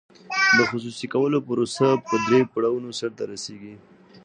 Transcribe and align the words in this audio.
د 0.57 0.59
خصوصي 0.71 1.07
کولو 1.13 1.37
پروسه 1.47 1.87
په 2.07 2.15
درې 2.25 2.41
پړاوونو 2.51 2.89
سر 2.99 3.11
ته 3.17 3.23
رسیږي. 3.31 3.75